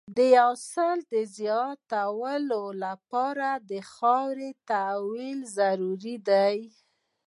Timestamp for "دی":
6.29-6.57